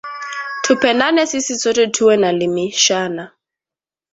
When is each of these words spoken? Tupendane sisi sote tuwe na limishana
Tupendane 0.63 1.25
sisi 1.27 1.55
sote 1.59 1.87
tuwe 1.87 2.17
na 2.17 2.31
limishana 2.31 3.31